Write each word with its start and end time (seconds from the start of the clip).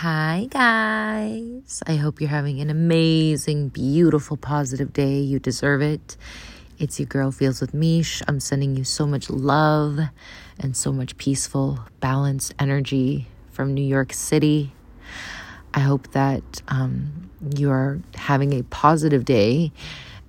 Hi, 0.00 0.46
guys. 0.50 1.82
I 1.86 1.96
hope 1.96 2.20
you're 2.20 2.28
having 2.28 2.60
an 2.60 2.68
amazing, 2.68 3.70
beautiful, 3.70 4.36
positive 4.36 4.92
day. 4.92 5.20
You 5.20 5.38
deserve 5.38 5.80
it. 5.80 6.18
It's 6.78 7.00
your 7.00 7.06
girl, 7.06 7.30
Feels 7.30 7.62
with 7.62 7.72
Mish. 7.72 8.22
I'm 8.28 8.38
sending 8.38 8.76
you 8.76 8.84
so 8.84 9.06
much 9.06 9.30
love 9.30 9.98
and 10.60 10.76
so 10.76 10.92
much 10.92 11.16
peaceful, 11.16 11.78
balanced 12.00 12.52
energy 12.58 13.26
from 13.52 13.72
New 13.72 13.80
York 13.80 14.12
City. 14.12 14.74
I 15.72 15.80
hope 15.80 16.12
that 16.12 16.60
um, 16.68 17.30
you 17.56 17.70
are 17.70 17.98
having 18.16 18.52
a 18.52 18.64
positive 18.64 19.24
day. 19.24 19.72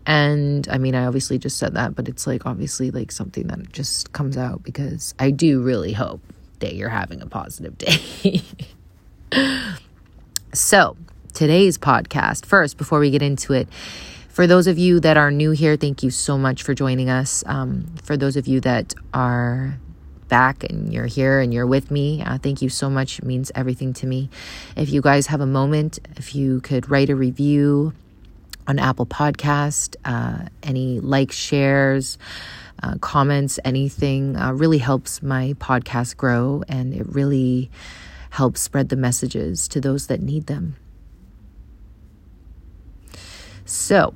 And 0.05 0.65
I 0.69 0.77
mean, 0.77 0.95
I 0.95 1.07
obviously 1.07 1.39
just 1.39 1.57
said 1.57 1.73
that, 1.73 1.93
but 1.93 2.07
it's 2.07 2.25
like 2.25 2.45
obviously 2.45 2.89
like 2.89 3.11
something 3.11 3.47
that 3.47 3.73
just 3.73 4.13
comes 4.13 4.37
out 4.37 4.63
because 4.63 5.13
I 5.19 5.29
do 5.31 5.61
really 5.61 5.91
hope 5.91 6.21
that 6.59 6.75
you're 6.75 6.87
having 6.87 7.21
a 7.21 7.27
positive 7.27 7.77
day. 7.77 8.43
so, 10.53 10.95
today's 11.33 11.77
podcast, 11.77 12.45
first, 12.45 12.77
before 12.77 12.99
we 12.99 13.11
get 13.11 13.21
into 13.21 13.53
it, 13.53 13.67
for 14.29 14.47
those 14.47 14.67
of 14.67 14.77
you 14.77 14.99
that 14.99 15.17
are 15.17 15.31
new 15.31 15.51
here, 15.51 15.75
thank 15.75 16.03
you 16.03 16.11
so 16.11 16.37
much 16.37 16.63
for 16.63 16.73
joining 16.73 17.09
us. 17.09 17.43
Um, 17.47 17.87
for 18.03 18.15
those 18.15 18.37
of 18.37 18.47
you 18.47 18.59
that 18.61 18.93
are 19.13 19.79
back 20.27 20.63
and 20.63 20.93
you're 20.93 21.07
here 21.07 21.39
and 21.39 21.53
you're 21.53 21.65
with 21.65 21.89
me, 21.89 22.21
uh, 22.21 22.37
thank 22.37 22.61
you 22.61 22.69
so 22.69 22.89
much. 22.89 23.19
It 23.19 23.25
means 23.25 23.51
everything 23.55 23.93
to 23.93 24.07
me. 24.07 24.29
If 24.75 24.91
you 24.91 25.01
guys 25.01 25.27
have 25.27 25.41
a 25.41 25.45
moment, 25.45 25.99
if 26.17 26.35
you 26.35 26.61
could 26.61 26.89
write 26.89 27.09
a 27.09 27.15
review 27.15 27.93
on 28.67 28.79
Apple 28.79 29.05
Podcast, 29.05 29.95
uh, 30.05 30.49
any 30.61 30.99
likes, 30.99 31.35
shares, 31.35 32.17
uh, 32.83 32.97
comments, 32.99 33.59
anything 33.65 34.35
uh, 34.35 34.51
really 34.51 34.77
helps 34.77 35.23
my 35.23 35.53
podcast 35.57 36.15
grow 36.17 36.63
and 36.67 36.93
it 36.93 37.07
really 37.07 37.71
help 38.37 38.55
spread 38.55 38.89
the 38.89 38.95
messages 38.95 39.67
to 39.67 39.81
those 39.81 40.05
that 40.05 40.21
need 40.21 40.45
them. 40.45 40.75
So, 43.65 44.13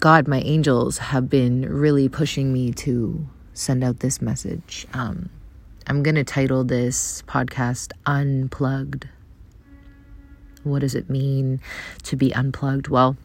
God, 0.00 0.26
my 0.26 0.40
angels 0.40 0.96
have 0.96 1.28
been 1.28 1.68
really 1.68 2.08
pushing 2.08 2.54
me 2.54 2.72
to 2.72 3.28
send 3.52 3.84
out 3.84 4.00
this 4.00 4.22
message. 4.22 4.86
Um, 4.94 5.28
I'm 5.86 6.02
going 6.02 6.14
to 6.14 6.24
title 6.24 6.64
this 6.64 7.22
podcast 7.28 7.92
Unplugged. 8.06 9.06
What 10.62 10.78
does 10.78 10.94
it 10.94 11.10
mean 11.10 11.60
to 12.04 12.16
be 12.16 12.34
unplugged? 12.34 12.88
Well, 12.88 13.18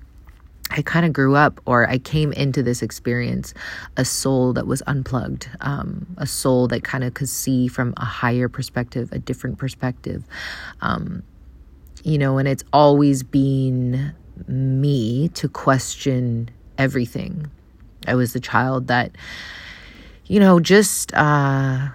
I 0.76 0.82
kind 0.82 1.06
of 1.06 1.14
grew 1.14 1.36
up, 1.36 1.62
or 1.66 1.88
I 1.88 2.00
came 2.00 2.34
into 2.34 2.64
this 2.64 2.82
experience, 2.82 3.54
a 3.96 4.04
soul 4.04 4.54
that 4.54 4.66
was 4.66 4.82
unplugged, 4.88 5.48
um, 5.62 6.08
a 6.18 6.26
soul 6.26 6.68
that 6.70 6.84
kind 6.84 7.04
of 7.04 7.14
could 7.14 7.30
see 7.30 7.68
from 7.68 7.94
a 7.98 8.06
higher 8.06 8.50
perspective, 8.50 9.12
a 9.12 9.20
different 9.20 9.60
perspective. 9.60 10.24
Um, 10.82 11.22
you 12.04 12.18
know, 12.18 12.40
and 12.40 12.48
it's 12.48 12.64
always 12.74 13.22
been 13.22 14.14
me 14.48 15.30
to 15.30 15.48
question 15.48 16.50
everything. 16.78 17.50
I 18.08 18.16
was 18.16 18.34
the 18.34 18.40
child 18.40 18.88
that, 18.88 19.12
you 20.26 20.40
know, 20.40 20.60
just 20.60 21.14
uh, 21.14 21.90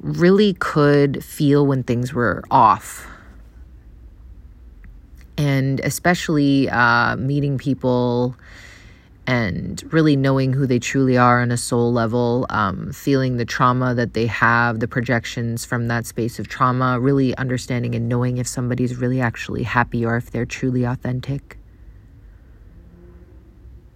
really 0.00 0.54
could 0.54 1.22
feel 1.22 1.66
when 1.66 1.82
things 1.82 2.14
were 2.14 2.42
off 2.50 3.06
and 5.38 5.80
especially 5.80 6.68
uh, 6.68 7.16
meeting 7.16 7.58
people 7.58 8.36
and 9.26 9.82
really 9.92 10.16
knowing 10.16 10.52
who 10.52 10.66
they 10.66 10.78
truly 10.78 11.16
are 11.16 11.42
on 11.42 11.50
a 11.50 11.56
soul 11.56 11.92
level, 11.92 12.46
um, 12.48 12.92
feeling 12.92 13.36
the 13.36 13.44
trauma 13.44 13.94
that 13.94 14.14
they 14.14 14.26
have, 14.26 14.78
the 14.78 14.86
projections 14.86 15.64
from 15.64 15.88
that 15.88 16.06
space 16.06 16.38
of 16.38 16.48
trauma, 16.48 17.00
really 17.00 17.36
understanding 17.36 17.94
and 17.94 18.08
knowing 18.08 18.38
if 18.38 18.46
somebody's 18.46 18.96
really 18.96 19.20
actually 19.20 19.64
happy 19.64 20.04
or 20.04 20.16
if 20.16 20.30
they're 20.30 20.46
truly 20.46 20.84
authentic, 20.84 21.58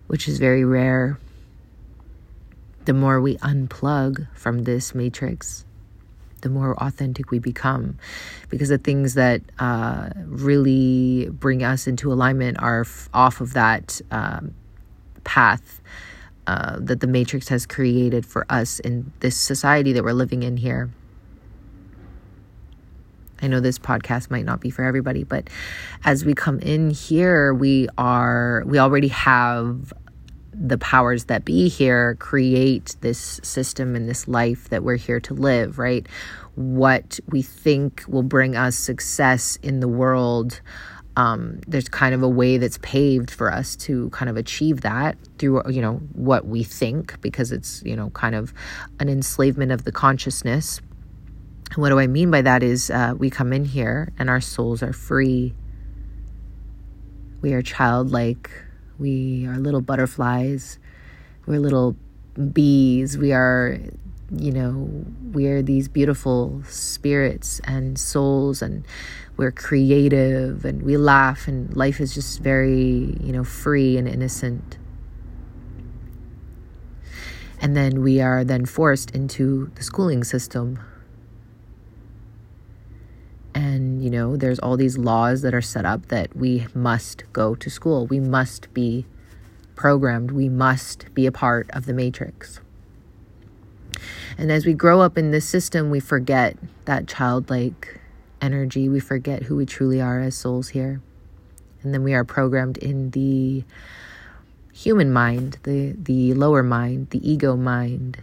which 0.08 0.26
is 0.26 0.38
very 0.38 0.64
rare. 0.64 1.18
The 2.86 2.94
more 2.94 3.20
we 3.20 3.36
unplug 3.36 4.26
from 4.34 4.64
this 4.64 4.94
matrix, 4.94 5.64
the 6.40 6.48
more 6.48 6.74
authentic 6.82 7.30
we 7.30 7.38
become. 7.38 7.98
Because 8.48 8.68
the 8.68 8.78
things 8.78 9.14
that 9.14 9.42
uh, 9.58 10.10
really 10.26 11.28
bring 11.30 11.62
us 11.62 11.86
into 11.86 12.12
alignment 12.12 12.60
are 12.60 12.82
f- 12.82 13.08
off 13.14 13.40
of 13.40 13.52
that 13.54 14.00
um, 14.10 14.54
path 15.24 15.80
uh, 16.46 16.78
that 16.80 17.00
the 17.00 17.06
Matrix 17.06 17.48
has 17.48 17.66
created 17.66 18.26
for 18.26 18.44
us 18.48 18.80
in 18.80 19.12
this 19.20 19.36
society 19.36 19.92
that 19.92 20.02
we're 20.02 20.12
living 20.12 20.42
in 20.42 20.56
here. 20.56 20.90
I 23.42 23.46
know 23.46 23.60
this 23.60 23.78
podcast 23.78 24.30
might 24.30 24.44
not 24.44 24.60
be 24.60 24.68
for 24.68 24.84
everybody, 24.84 25.24
but 25.24 25.48
as 26.04 26.24
we 26.24 26.34
come 26.34 26.58
in 26.58 26.90
here, 26.90 27.54
we 27.54 27.88
are, 27.96 28.64
we 28.66 28.78
already 28.78 29.08
have 29.08 29.92
the 30.60 30.76
powers 30.76 31.24
that 31.24 31.44
be 31.44 31.68
here 31.68 32.16
create 32.16 32.94
this 33.00 33.40
system 33.42 33.96
and 33.96 34.08
this 34.08 34.28
life 34.28 34.68
that 34.68 34.84
we're 34.84 34.96
here 34.96 35.18
to 35.20 35.32
live, 35.32 35.78
right? 35.78 36.06
What 36.54 37.18
we 37.28 37.40
think 37.40 38.04
will 38.06 38.22
bring 38.22 38.56
us 38.56 38.76
success 38.76 39.56
in 39.62 39.80
the 39.80 39.88
world. 39.88 40.60
Um, 41.16 41.60
there's 41.66 41.88
kind 41.88 42.14
of 42.14 42.22
a 42.22 42.28
way 42.28 42.58
that's 42.58 42.78
paved 42.82 43.30
for 43.30 43.50
us 43.50 43.74
to 43.76 44.10
kind 44.10 44.28
of 44.28 44.36
achieve 44.36 44.82
that 44.82 45.16
through, 45.38 45.62
you 45.70 45.80
know, 45.80 45.94
what 46.12 46.46
we 46.46 46.62
think, 46.62 47.18
because 47.22 47.52
it's, 47.52 47.82
you 47.84 47.96
know, 47.96 48.10
kind 48.10 48.34
of 48.34 48.52
an 49.00 49.08
enslavement 49.08 49.72
of 49.72 49.84
the 49.84 49.92
consciousness. 49.92 50.80
And 51.70 51.78
what 51.78 51.88
do 51.88 51.98
I 51.98 52.06
mean 52.06 52.30
by 52.30 52.42
that 52.42 52.62
is 52.62 52.90
uh, 52.90 53.14
we 53.16 53.30
come 53.30 53.52
in 53.54 53.64
here 53.64 54.12
and 54.18 54.28
our 54.28 54.40
souls 54.42 54.82
are 54.82 54.92
free. 54.92 55.54
We 57.40 57.54
are 57.54 57.62
childlike 57.62 58.50
we 59.00 59.46
are 59.46 59.56
little 59.56 59.80
butterflies. 59.80 60.78
We're 61.46 61.58
little 61.58 61.96
bees. 62.52 63.16
We 63.16 63.32
are, 63.32 63.78
you 64.30 64.52
know, 64.52 65.04
we 65.32 65.48
are 65.48 65.62
these 65.62 65.88
beautiful 65.88 66.62
spirits 66.68 67.60
and 67.64 67.98
souls, 67.98 68.60
and 68.60 68.84
we're 69.36 69.50
creative 69.50 70.66
and 70.66 70.82
we 70.82 70.98
laugh, 70.98 71.48
and 71.48 71.74
life 71.74 71.98
is 71.98 72.14
just 72.14 72.40
very, 72.40 73.16
you 73.20 73.32
know, 73.32 73.42
free 73.42 73.96
and 73.96 74.06
innocent. 74.06 74.76
And 77.62 77.76
then 77.76 78.02
we 78.02 78.20
are 78.20 78.44
then 78.44 78.66
forced 78.66 79.10
into 79.10 79.70
the 79.74 79.82
schooling 79.82 80.24
system 80.24 80.78
and, 83.54 84.02
you 84.02 84.10
know, 84.10 84.36
there's 84.36 84.58
all 84.58 84.76
these 84.76 84.96
laws 84.96 85.42
that 85.42 85.54
are 85.54 85.62
set 85.62 85.84
up 85.84 86.06
that 86.06 86.36
we 86.36 86.66
must 86.74 87.24
go 87.32 87.54
to 87.54 87.70
school. 87.70 88.06
We 88.06 88.20
must 88.20 88.72
be 88.72 89.06
programmed. 89.74 90.30
We 90.30 90.48
must 90.48 91.12
be 91.14 91.26
a 91.26 91.32
part 91.32 91.70
of 91.70 91.86
the 91.86 91.92
matrix. 91.92 92.60
And 94.38 94.50
as 94.52 94.64
we 94.64 94.72
grow 94.72 95.00
up 95.00 95.18
in 95.18 95.30
this 95.30 95.48
system, 95.48 95.90
we 95.90 96.00
forget 96.00 96.56
that 96.84 97.06
childlike 97.06 98.00
energy. 98.40 98.88
We 98.88 99.00
forget 99.00 99.44
who 99.44 99.56
we 99.56 99.66
truly 99.66 100.00
are 100.00 100.20
as 100.20 100.36
souls 100.36 100.68
here. 100.68 101.00
And 101.82 101.92
then 101.92 102.02
we 102.02 102.14
are 102.14 102.24
programmed 102.24 102.78
in 102.78 103.10
the 103.10 103.64
human 104.72 105.12
mind, 105.12 105.58
the, 105.64 105.94
the 105.98 106.34
lower 106.34 106.62
mind, 106.62 107.10
the 107.10 107.28
ego 107.28 107.56
mind, 107.56 108.18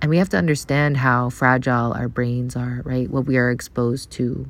and 0.00 0.10
we 0.10 0.18
have 0.18 0.28
to 0.30 0.38
understand 0.38 0.96
how 0.96 1.28
fragile 1.30 1.92
our 1.92 2.08
brains 2.08 2.56
are, 2.56 2.80
right? 2.84 3.10
What 3.10 3.26
we 3.26 3.36
are 3.36 3.50
exposed 3.50 4.10
to, 4.12 4.48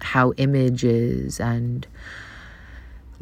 how 0.00 0.32
images 0.36 1.40
and 1.40 1.86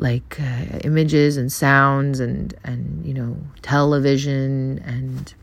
like 0.00 0.40
uh, 0.40 0.78
images 0.82 1.36
and 1.36 1.52
sounds 1.52 2.20
and 2.20 2.54
and 2.64 3.04
you 3.04 3.12
know 3.12 3.36
television 3.60 4.78
and 4.78 5.34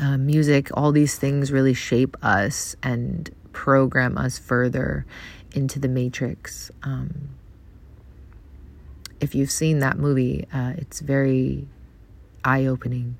uh, 0.00 0.16
music 0.16 0.70
all 0.74 0.92
these 0.92 1.18
things 1.18 1.52
really 1.52 1.74
shape 1.74 2.16
us 2.22 2.74
and 2.82 3.30
program 3.52 4.16
us 4.16 4.38
further 4.38 5.04
into 5.52 5.78
the 5.78 5.88
matrix 5.88 6.70
um, 6.82 7.28
if 9.20 9.34
you've 9.34 9.50
seen 9.50 9.80
that 9.80 9.98
movie 9.98 10.46
uh, 10.54 10.72
it's 10.78 11.00
very 11.00 11.66
eye-opening 12.44 13.14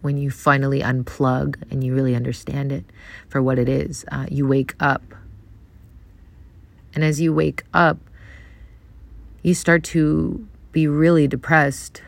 when 0.00 0.16
you 0.16 0.30
finally 0.30 0.80
unplug 0.80 1.56
and 1.70 1.82
you 1.82 1.94
really 1.94 2.14
understand 2.14 2.72
it 2.72 2.84
for 3.28 3.42
what 3.42 3.58
it 3.58 3.68
is. 3.68 4.04
Uh, 4.10 4.26
you 4.30 4.46
wake 4.46 4.74
up. 4.80 5.02
And 6.94 7.04
as 7.04 7.20
you 7.20 7.32
wake 7.32 7.64
up, 7.74 7.98
you 9.42 9.54
start 9.54 9.84
to 9.84 10.46
be 10.72 10.86
really 10.86 11.26
depressed 11.26 12.02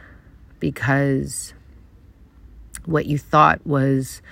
because 0.58 1.54
what 2.84 3.06
you 3.06 3.19
thought 3.19 3.64
was 3.66 4.22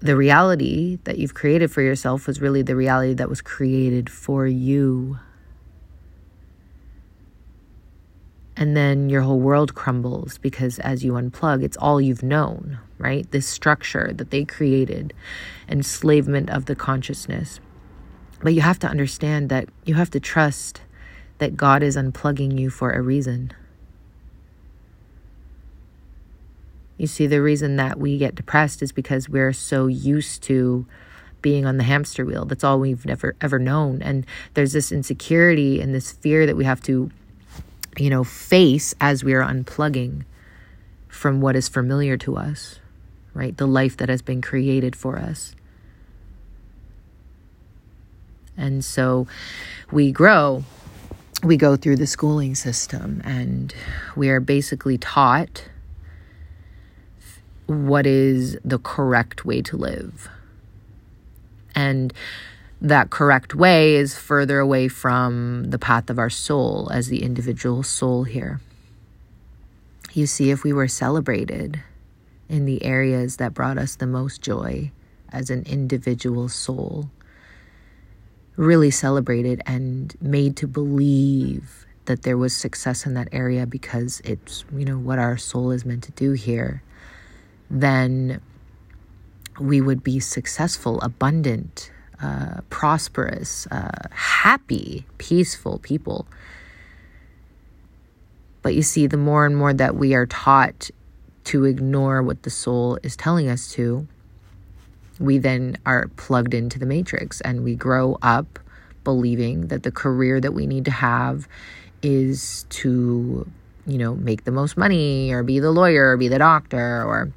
the 0.00 0.16
reality 0.16 0.98
that 1.04 1.18
you've 1.18 1.34
created 1.34 1.70
for 1.70 1.80
yourself 1.80 2.26
was 2.26 2.40
really 2.40 2.62
the 2.62 2.76
reality 2.76 3.14
that 3.14 3.28
was 3.28 3.40
created 3.40 4.10
for 4.10 4.46
you. 4.46 5.18
And 8.56 8.76
then 8.76 9.08
your 9.08 9.22
whole 9.22 9.40
world 9.40 9.74
crumbles 9.74 10.38
because 10.38 10.78
as 10.78 11.04
you 11.04 11.12
unplug, 11.12 11.64
it's 11.64 11.76
all 11.76 12.00
you've 12.00 12.22
known, 12.22 12.78
right? 12.98 13.28
This 13.30 13.46
structure 13.46 14.12
that 14.14 14.30
they 14.30 14.44
created, 14.44 15.12
enslavement 15.68 16.50
of 16.50 16.66
the 16.66 16.76
consciousness. 16.76 17.58
But 18.40 18.54
you 18.54 18.60
have 18.60 18.78
to 18.80 18.86
understand 18.86 19.48
that 19.48 19.68
you 19.84 19.94
have 19.94 20.10
to 20.10 20.20
trust 20.20 20.82
that 21.38 21.56
God 21.56 21.82
is 21.82 21.96
unplugging 21.96 22.58
you 22.58 22.70
for 22.70 22.92
a 22.92 23.02
reason. 23.02 23.52
You 26.96 27.06
see, 27.08 27.26
the 27.26 27.42
reason 27.42 27.76
that 27.76 27.98
we 27.98 28.18
get 28.18 28.36
depressed 28.36 28.82
is 28.82 28.92
because 28.92 29.28
we're 29.28 29.52
so 29.52 29.88
used 29.88 30.42
to 30.44 30.86
being 31.42 31.66
on 31.66 31.76
the 31.76 31.84
hamster 31.84 32.24
wheel. 32.24 32.44
That's 32.44 32.64
all 32.64 32.78
we've 32.78 33.04
never 33.04 33.34
ever 33.40 33.58
known. 33.58 34.00
And 34.00 34.24
there's 34.54 34.72
this 34.72 34.92
insecurity 34.92 35.80
and 35.80 35.94
this 35.94 36.12
fear 36.12 36.46
that 36.46 36.56
we 36.56 36.64
have 36.64 36.80
to, 36.82 37.10
you 37.98 38.10
know, 38.10 38.24
face 38.24 38.94
as 39.00 39.24
we 39.24 39.34
are 39.34 39.42
unplugging 39.42 40.24
from 41.08 41.40
what 41.40 41.56
is 41.56 41.68
familiar 41.68 42.16
to 42.18 42.36
us, 42.36 42.80
right? 43.32 43.56
The 43.56 43.66
life 43.66 43.96
that 43.98 44.08
has 44.08 44.22
been 44.22 44.42
created 44.42 44.96
for 44.96 45.18
us. 45.18 45.54
And 48.56 48.84
so 48.84 49.26
we 49.90 50.12
grow, 50.12 50.64
we 51.42 51.56
go 51.56 51.76
through 51.76 51.96
the 51.96 52.06
schooling 52.06 52.54
system, 52.54 53.20
and 53.24 53.74
we 54.16 54.28
are 54.28 54.40
basically 54.40 54.98
taught 54.98 55.64
what 57.66 58.06
is 58.06 58.58
the 58.64 58.78
correct 58.78 59.44
way 59.44 59.62
to 59.62 59.76
live. 59.76 60.28
And 61.74 62.12
that 62.80 63.10
correct 63.10 63.54
way 63.54 63.94
is 63.94 64.18
further 64.18 64.58
away 64.58 64.88
from 64.88 65.64
the 65.64 65.78
path 65.78 66.10
of 66.10 66.18
our 66.18 66.30
soul 66.30 66.90
as 66.92 67.08
the 67.08 67.22
individual 67.22 67.82
soul 67.82 68.24
here. 68.24 68.60
You 70.12 70.26
see, 70.26 70.50
if 70.50 70.62
we 70.62 70.72
were 70.72 70.88
celebrated 70.88 71.80
in 72.48 72.66
the 72.66 72.84
areas 72.84 73.38
that 73.38 73.54
brought 73.54 73.78
us 73.78 73.96
the 73.96 74.06
most 74.06 74.42
joy 74.42 74.92
as 75.32 75.50
an 75.50 75.64
individual 75.64 76.48
soul, 76.48 77.10
really 78.56 78.90
celebrated 78.90 79.60
and 79.66 80.14
made 80.20 80.56
to 80.58 80.68
believe 80.68 81.86
that 82.04 82.22
there 82.22 82.36
was 82.36 82.54
success 82.54 83.06
in 83.06 83.14
that 83.14 83.28
area 83.32 83.66
because 83.66 84.20
it's, 84.24 84.64
you 84.72 84.84
know, 84.84 84.98
what 84.98 85.18
our 85.18 85.36
soul 85.36 85.70
is 85.70 85.84
meant 85.84 86.04
to 86.04 86.12
do 86.12 86.32
here 86.32 86.82
then 87.70 88.40
we 89.60 89.80
would 89.80 90.02
be 90.02 90.20
successful, 90.20 91.00
abundant, 91.00 91.90
uh, 92.24 92.60
prosperous, 92.70 93.66
uh, 93.70 94.08
happy, 94.10 95.04
peaceful 95.18 95.78
people. 95.80 96.26
But 98.62 98.74
you 98.74 98.82
see, 98.82 99.06
the 99.06 99.18
more 99.18 99.44
and 99.44 99.54
more 99.54 99.74
that 99.74 99.94
we 99.96 100.14
are 100.14 100.24
taught 100.24 100.90
to 101.44 101.64
ignore 101.64 102.22
what 102.22 102.42
the 102.42 102.50
soul 102.50 102.98
is 103.02 103.14
telling 103.14 103.50
us 103.50 103.70
to, 103.72 104.08
we 105.20 105.36
then 105.36 105.76
are 105.84 106.08
plugged 106.16 106.54
into 106.54 106.78
the 106.78 106.86
matrix 106.86 107.42
and 107.42 107.62
we 107.62 107.74
grow 107.74 108.16
up 108.22 108.58
believing 109.04 109.68
that 109.68 109.82
the 109.82 109.92
career 109.92 110.40
that 110.40 110.52
we 110.52 110.66
need 110.66 110.86
to 110.86 110.90
have 110.90 111.46
is 112.02 112.64
to, 112.70 113.46
you 113.86 113.98
know, 113.98 114.14
make 114.14 114.44
the 114.44 114.50
most 114.50 114.78
money 114.78 115.30
or 115.30 115.42
be 115.42 115.58
the 115.58 115.70
lawyer 115.70 116.12
or 116.12 116.16
be 116.16 116.28
the 116.28 116.38
doctor 116.38 117.04
or 117.04 117.30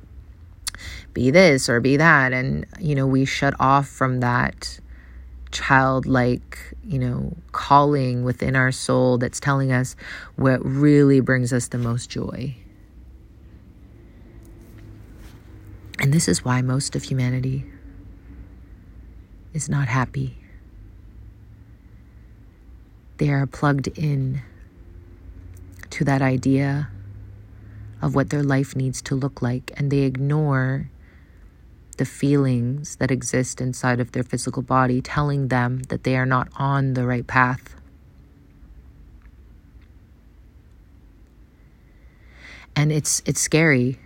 be 1.17 1.31
this 1.31 1.67
or 1.67 1.79
be 1.79 1.97
that. 1.97 2.31
And, 2.31 2.63
you 2.79 2.93
know, 2.93 3.07
we 3.07 3.25
shut 3.25 3.55
off 3.59 3.87
from 3.87 4.19
that 4.19 4.79
childlike, 5.49 6.59
you 6.83 6.99
know, 6.99 7.35
calling 7.53 8.23
within 8.23 8.55
our 8.55 8.71
soul 8.71 9.17
that's 9.17 9.39
telling 9.39 9.71
us 9.71 9.95
what 10.35 10.63
really 10.63 11.19
brings 11.19 11.51
us 11.51 11.69
the 11.69 11.79
most 11.79 12.11
joy. 12.11 12.55
And 15.97 16.13
this 16.13 16.27
is 16.27 16.45
why 16.45 16.61
most 16.61 16.95
of 16.95 17.01
humanity 17.01 17.65
is 19.53 19.67
not 19.67 19.87
happy. 19.87 20.37
They 23.17 23.31
are 23.31 23.47
plugged 23.47 23.87
in 23.87 24.43
to 25.89 26.03
that 26.03 26.21
idea 26.21 26.89
of 28.03 28.13
what 28.13 28.29
their 28.29 28.43
life 28.43 28.75
needs 28.75 29.01
to 29.01 29.15
look 29.15 29.41
like, 29.41 29.71
and 29.75 29.89
they 29.89 30.01
ignore 30.01 30.91
the 31.97 32.05
feelings 32.05 32.95
that 32.97 33.11
exist 33.11 33.59
inside 33.59 33.99
of 33.99 34.11
their 34.11 34.23
physical 34.23 34.61
body, 34.61 35.01
telling 35.01 35.49
them 35.49 35.83
that 35.89 36.03
they 36.03 36.15
are 36.15 36.25
not 36.25 36.47
on 36.55 36.93
the 36.93 37.05
right 37.05 37.25
path. 37.27 37.75
And 42.75 42.91
it's 42.91 43.21
it's 43.25 43.41
scary 43.41 43.99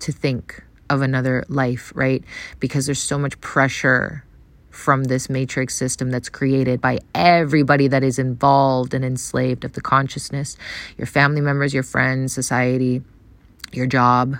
to 0.00 0.12
think 0.12 0.62
of 0.88 1.02
another 1.02 1.44
life, 1.48 1.92
right? 1.94 2.24
Because 2.58 2.86
there's 2.86 2.98
so 2.98 3.18
much 3.18 3.38
pressure 3.40 4.24
from 4.70 5.04
this 5.04 5.28
matrix 5.28 5.74
system 5.74 6.10
that's 6.10 6.28
created 6.28 6.80
by 6.80 7.00
everybody 7.14 7.88
that 7.88 8.02
is 8.04 8.18
involved 8.18 8.94
and 8.94 9.04
enslaved 9.04 9.64
of 9.64 9.72
the 9.72 9.80
consciousness 9.80 10.56
your 10.96 11.06
family 11.06 11.40
members, 11.40 11.74
your 11.74 11.82
friends, 11.82 12.32
society, 12.32 13.02
your 13.72 13.86
job, 13.86 14.36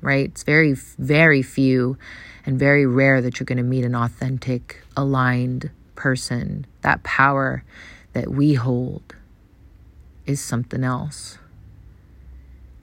right? 0.00 0.26
It's 0.26 0.42
very, 0.42 0.74
very 0.98 1.42
few 1.42 1.98
and 2.44 2.58
very 2.58 2.86
rare 2.86 3.20
that 3.20 3.38
you're 3.38 3.44
going 3.44 3.58
to 3.58 3.64
meet 3.64 3.84
an 3.84 3.94
authentic, 3.94 4.82
aligned 4.96 5.70
person. 5.94 6.66
That 6.82 7.02
power 7.02 7.64
that 8.12 8.28
we 8.28 8.54
hold 8.54 9.14
is 10.26 10.40
something 10.40 10.84
else. 10.84 11.38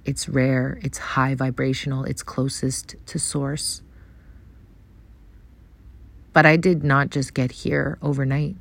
It's 0.06 0.28
rare, 0.28 0.80
it's 0.82 0.98
high 0.98 1.34
vibrational, 1.34 2.04
it's 2.04 2.24
closest 2.24 2.96
to 3.06 3.20
source. 3.20 3.82
But 6.34 6.46
I 6.46 6.58
did 6.58 6.84
not 6.84 7.10
just 7.10 7.34
get 7.34 7.52
here 7.52 7.98
overnight. 8.02 8.58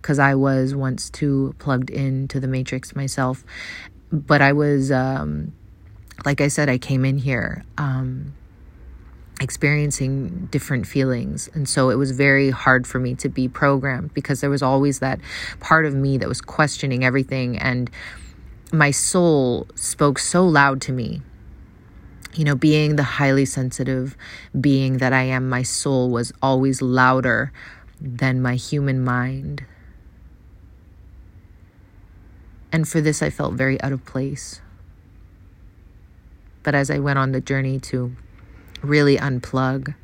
Because 0.00 0.18
I 0.18 0.34
was 0.34 0.74
once 0.74 1.10
too 1.10 1.54
plugged 1.58 1.90
into 1.90 2.38
the 2.38 2.46
matrix 2.46 2.94
myself. 2.94 3.44
But 4.12 4.40
I 4.40 4.52
was 4.52 4.92
um, 4.92 5.52
like 6.24 6.40
I 6.40 6.48
said, 6.48 6.68
I 6.68 6.78
came 6.78 7.04
in 7.04 7.18
here 7.18 7.64
um, 7.78 8.34
experiencing 9.40 10.46
different 10.50 10.86
feelings. 10.86 11.48
And 11.54 11.68
so 11.68 11.90
it 11.90 11.96
was 11.96 12.12
very 12.12 12.50
hard 12.50 12.86
for 12.86 12.98
me 12.98 13.14
to 13.16 13.28
be 13.28 13.48
programmed 13.48 14.14
because 14.14 14.40
there 14.40 14.50
was 14.50 14.62
always 14.62 15.00
that 15.00 15.20
part 15.60 15.86
of 15.86 15.94
me 15.94 16.18
that 16.18 16.28
was 16.28 16.40
questioning 16.40 17.04
everything. 17.04 17.58
And 17.58 17.90
my 18.72 18.90
soul 18.90 19.68
spoke 19.74 20.18
so 20.18 20.46
loud 20.46 20.80
to 20.82 20.92
me. 20.92 21.22
You 22.34 22.44
know, 22.44 22.56
being 22.56 22.96
the 22.96 23.04
highly 23.04 23.44
sensitive 23.44 24.16
being 24.60 24.98
that 24.98 25.12
I 25.12 25.22
am, 25.22 25.48
my 25.48 25.62
soul 25.62 26.10
was 26.10 26.32
always 26.42 26.82
louder 26.82 27.52
than 28.00 28.42
my 28.42 28.56
human 28.56 29.04
mind. 29.04 29.64
And 32.72 32.88
for 32.88 33.00
this, 33.00 33.22
I 33.22 33.30
felt 33.30 33.54
very 33.54 33.80
out 33.82 33.92
of 33.92 34.04
place. 34.04 34.60
But 36.64 36.74
as 36.74 36.90
I 36.90 36.98
went 36.98 37.18
on 37.18 37.30
the 37.30 37.40
journey 37.40 37.78
to 37.80 38.16
really 38.82 39.16
unplug 39.16 39.94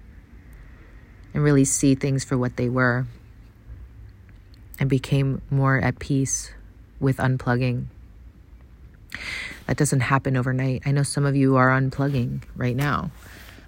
and 1.35 1.43
really 1.43 1.65
see 1.65 1.95
things 1.95 2.23
for 2.23 2.39
what 2.39 2.57
they 2.57 2.69
were, 2.69 3.07
I 4.79 4.85
became 4.85 5.43
more 5.51 5.81
at 5.81 5.99
peace 5.99 6.53
with 7.01 7.17
unplugging. 7.17 7.87
That 9.67 9.77
doesn't 9.77 10.01
happen 10.01 10.37
overnight. 10.37 10.83
I 10.87 10.93
know 10.93 11.03
some 11.03 11.27
of 11.27 11.35
you 11.35 11.57
are 11.57 11.69
unplugging 11.69 12.43
right 12.57 12.77
now. 12.77 13.11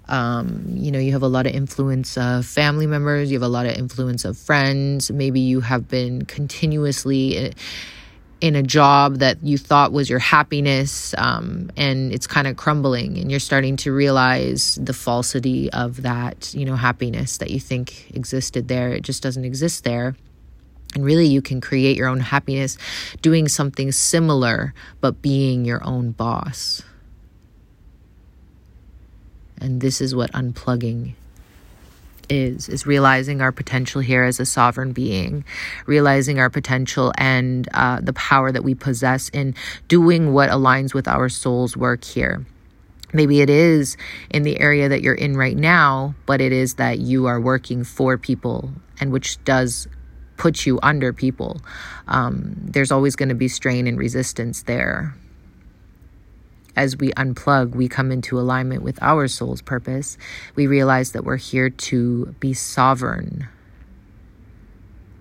Um, 0.07 0.65
you 0.67 0.91
know, 0.91 0.99
you 0.99 1.13
have 1.13 1.23
a 1.23 1.27
lot 1.27 1.47
of 1.47 1.53
influence 1.53 2.17
of 2.17 2.45
family 2.45 2.87
members, 2.87 3.31
you 3.31 3.37
have 3.37 3.43
a 3.43 3.47
lot 3.47 3.65
of 3.65 3.77
influence 3.77 4.25
of 4.25 4.37
friends. 4.37 5.09
Maybe 5.09 5.39
you 5.39 5.61
have 5.61 5.87
been 5.87 6.25
continuously 6.25 7.53
in 8.41 8.55
a 8.55 8.63
job 8.63 9.19
that 9.19 9.41
you 9.41 9.57
thought 9.57 9.91
was 9.91 10.09
your 10.09 10.19
happiness 10.19 11.15
um, 11.17 11.71
and 11.77 12.11
it's 12.11 12.27
kind 12.27 12.47
of 12.47 12.57
crumbling 12.57 13.17
and 13.17 13.31
you're 13.31 13.39
starting 13.39 13.77
to 13.77 13.93
realize 13.93 14.77
the 14.81 14.93
falsity 14.93 15.71
of 15.71 16.01
that 16.01 16.53
you 16.53 16.65
know 16.65 16.75
happiness 16.75 17.37
that 17.37 17.51
you 17.51 17.59
think 17.59 18.11
existed 18.13 18.67
there. 18.67 18.89
It 18.89 19.01
just 19.01 19.23
doesn't 19.23 19.45
exist 19.45 19.83
there. 19.83 20.15
And 20.93 21.03
really 21.03 21.25
you 21.25 21.41
can 21.41 21.61
create 21.61 21.97
your 21.97 22.07
own 22.07 22.19
happiness 22.19 22.77
doing 23.21 23.47
something 23.47 23.91
similar 23.91 24.73
but 25.01 25.21
being 25.21 25.65
your 25.65 25.83
own 25.83 26.11
boss. 26.11 26.83
And 29.59 29.79
this 29.79 30.01
is 30.01 30.13
what 30.13 30.31
unplugging 30.33 31.13
is 32.33 32.67
is 32.67 32.85
realizing 32.85 33.41
our 33.41 33.51
potential 33.51 34.01
here 34.01 34.23
as 34.23 34.39
a 34.39 34.45
sovereign 34.45 34.91
being 34.91 35.45
realizing 35.85 36.39
our 36.39 36.49
potential 36.49 37.13
and 37.17 37.69
uh, 37.73 37.99
the 38.01 38.13
power 38.13 38.51
that 38.51 38.63
we 38.63 38.75
possess 38.75 39.29
in 39.29 39.55
doing 39.87 40.33
what 40.33 40.49
aligns 40.49 40.93
with 40.93 41.07
our 41.07 41.29
soul's 41.29 41.77
work 41.77 42.03
here. 42.03 42.45
Maybe 43.13 43.41
it 43.41 43.49
is 43.49 43.95
in 44.31 44.41
the 44.41 44.59
area 44.59 44.89
that 44.89 45.03
you're 45.03 45.13
in 45.13 45.37
right 45.37 45.55
now 45.55 46.15
but 46.25 46.41
it 46.41 46.51
is 46.51 46.75
that 46.75 46.99
you 46.99 47.27
are 47.27 47.39
working 47.39 47.83
for 47.83 48.17
people 48.17 48.71
and 48.99 49.11
which 49.11 49.43
does 49.43 49.87
put 50.37 50.65
you 50.65 50.79
under 50.81 51.13
people. 51.13 51.61
Um, 52.07 52.55
there's 52.57 52.91
always 52.91 53.15
going 53.15 53.29
to 53.29 53.35
be 53.35 53.47
strain 53.47 53.87
and 53.87 53.97
resistance 53.97 54.63
there 54.63 55.15
as 56.75 56.97
we 56.97 57.11
unplug, 57.11 57.75
we 57.75 57.87
come 57.87 58.11
into 58.11 58.39
alignment 58.39 58.81
with 58.81 59.01
our 59.01 59.27
soul's 59.27 59.61
purpose. 59.61 60.17
We 60.55 60.67
realize 60.67 61.11
that 61.11 61.23
we're 61.23 61.37
here 61.37 61.69
to 61.69 62.35
be 62.39 62.53
sovereign, 62.53 63.47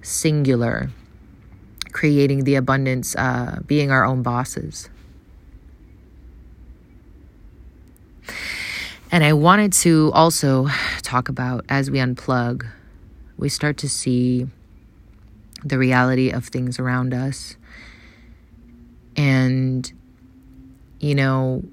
singular, 0.00 0.90
creating 1.92 2.44
the 2.44 2.54
abundance, 2.54 3.14
uh, 3.16 3.60
being 3.66 3.90
our 3.90 4.04
own 4.04 4.22
bosses. 4.22 4.88
And 9.10 9.22
I 9.22 9.34
wanted 9.34 9.74
to 9.74 10.10
also 10.14 10.68
talk 11.02 11.28
about 11.28 11.66
as 11.68 11.90
we 11.90 11.98
unplug, 11.98 12.66
we 13.36 13.50
start 13.50 13.76
to 13.78 13.88
see 13.88 14.46
the 15.62 15.76
reality 15.76 16.30
of 16.30 16.46
things 16.46 16.78
around 16.78 17.12
us. 17.12 17.56
And, 19.14 19.92
you 21.02 21.16
know, 21.16 21.64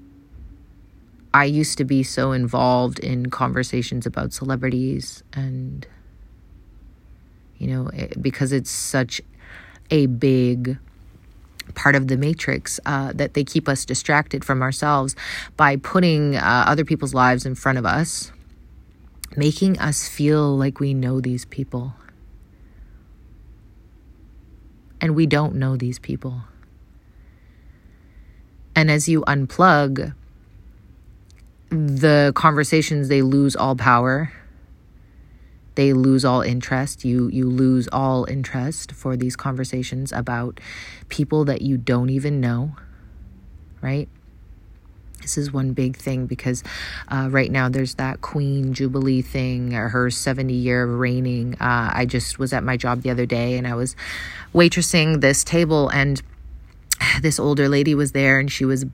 I 1.32 1.44
used 1.44 1.78
to 1.78 1.84
be 1.84 2.02
so 2.02 2.32
involved 2.32 2.98
in 2.98 3.30
conversations 3.30 4.04
about 4.04 4.32
celebrities 4.32 5.22
and, 5.32 5.86
you 7.56 7.68
know, 7.68 7.86
it, 7.94 8.20
because 8.20 8.52
it's 8.52 8.70
such 8.70 9.22
a 9.90 10.06
big 10.06 10.76
part 11.76 11.94
of 11.94 12.08
the 12.08 12.16
matrix 12.16 12.80
uh, 12.84 13.12
that 13.12 13.34
they 13.34 13.44
keep 13.44 13.68
us 13.68 13.84
distracted 13.84 14.44
from 14.44 14.62
ourselves 14.62 15.14
by 15.56 15.76
putting 15.76 16.34
uh, 16.34 16.64
other 16.66 16.84
people's 16.84 17.14
lives 17.14 17.46
in 17.46 17.54
front 17.54 17.78
of 17.78 17.86
us, 17.86 18.32
making 19.36 19.78
us 19.78 20.08
feel 20.08 20.56
like 20.56 20.80
we 20.80 20.92
know 20.92 21.20
these 21.20 21.44
people. 21.44 21.94
And 25.00 25.14
we 25.14 25.26
don't 25.26 25.54
know 25.54 25.76
these 25.76 26.00
people. 26.00 26.42
And 28.74 28.90
as 28.90 29.08
you 29.08 29.22
unplug, 29.22 30.14
the 31.70 32.32
conversations, 32.34 33.08
they 33.08 33.22
lose 33.22 33.54
all 33.56 33.76
power 33.76 34.32
they 35.80 35.92
lose 35.92 36.24
all 36.24 36.42
interest. 36.42 37.04
You 37.04 37.28
you 37.28 37.48
lose 37.48 37.88
all 37.90 38.26
interest 38.28 38.92
for 38.92 39.16
these 39.16 39.36
conversations 39.36 40.12
about 40.12 40.60
people 41.08 41.44
that 41.46 41.62
you 41.62 41.76
don't 41.78 42.10
even 42.10 42.40
know, 42.40 42.76
right? 43.80 44.08
This 45.22 45.38
is 45.38 45.52
one 45.52 45.72
big 45.72 45.96
thing 45.96 46.26
because 46.26 46.62
uh, 47.08 47.28
right 47.30 47.50
now 47.50 47.68
there's 47.68 47.94
that 47.94 48.20
Queen 48.20 48.74
Jubilee 48.74 49.22
thing, 49.22 49.74
or 49.74 49.88
her 49.88 50.10
70 50.10 50.52
year 50.52 50.86
reigning. 50.86 51.54
Uh, 51.54 51.90
I 51.94 52.06
just 52.06 52.38
was 52.38 52.52
at 52.52 52.64
my 52.64 52.76
job 52.76 53.02
the 53.02 53.10
other 53.10 53.26
day 53.26 53.56
and 53.56 53.66
I 53.66 53.74
was 53.74 53.96
waitressing 54.54 55.22
this 55.22 55.44
table, 55.44 55.88
and 55.88 56.20
this 57.22 57.38
older 57.38 57.68
lady 57.68 57.94
was 57.94 58.12
there 58.12 58.38
and 58.38 58.50
she 58.50 58.64
was 58.64 58.84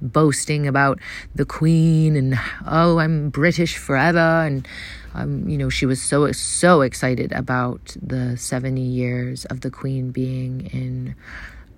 boasting 0.00 0.66
about 0.66 1.00
the 1.34 1.44
Queen 1.44 2.16
and, 2.16 2.38
oh, 2.66 2.98
I'm 2.98 3.30
British 3.30 3.76
forever. 3.76 4.18
And 4.18 4.66
um, 5.14 5.48
you 5.48 5.58
know, 5.58 5.68
she 5.68 5.86
was 5.86 6.00
so 6.00 6.30
so 6.32 6.82
excited 6.82 7.32
about 7.32 7.96
the 8.00 8.36
70 8.36 8.80
years 8.80 9.44
of 9.46 9.62
the 9.62 9.70
Queen 9.70 10.10
being 10.10 10.66
in 10.72 11.14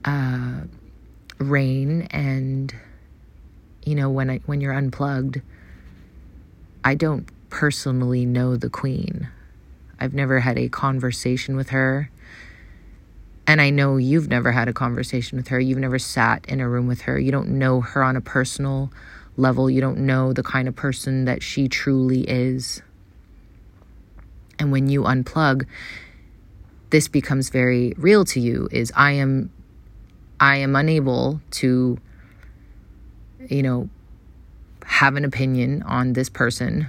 uh, 0.05 0.67
reign, 1.39 2.03
and 2.11 2.75
you 3.85 3.95
know, 3.95 4.11
when 4.11 4.31
I 4.31 4.39
when 4.47 4.61
you're 4.61 4.75
unplugged, 4.75 5.41
I 6.85 6.95
don't 6.95 7.31
personally 7.51 8.27
know 8.27 8.57
the 8.57 8.71
Queen. 8.71 9.29
I've 9.99 10.15
never 10.15 10.41
had 10.41 10.59
a 10.59 10.69
conversation 10.69 11.57
with 11.57 11.71
her. 11.71 12.11
And 13.50 13.61
I 13.61 13.71
know 13.71 13.97
you've 13.97 14.28
never 14.28 14.52
had 14.52 14.69
a 14.69 14.73
conversation 14.73 15.37
with 15.37 15.49
her. 15.49 15.59
You've 15.59 15.76
never 15.76 15.99
sat 15.99 16.47
in 16.47 16.61
a 16.61 16.69
room 16.69 16.87
with 16.87 17.00
her. 17.00 17.19
You 17.19 17.33
don't 17.33 17.49
know 17.49 17.80
her 17.80 18.00
on 18.00 18.14
a 18.14 18.21
personal 18.21 18.92
level. 19.37 19.69
You 19.69 19.80
don't 19.80 19.99
know 19.99 20.33
the 20.33 20.45
kind 20.45 20.69
of 20.69 20.76
person 20.76 21.25
that 21.25 21.42
she 21.42 21.66
truly 21.66 22.21
is. 22.21 22.80
And 24.61 24.71
when 24.71 24.88
you 24.88 25.02
unplug, 25.02 25.66
this 26.90 27.09
becomes 27.09 27.50
very 27.50 27.92
real 27.97 28.25
to 28.26 28.38
you 28.38 28.69
is 28.71 28.92
I 28.95 29.14
am 29.14 29.50
I 30.38 30.59
am 30.59 30.76
unable 30.76 31.40
to 31.62 31.99
you 33.49 33.62
know 33.64 33.88
have 34.85 35.16
an 35.16 35.25
opinion 35.25 35.83
on 35.83 36.12
this 36.12 36.28
person 36.28 36.88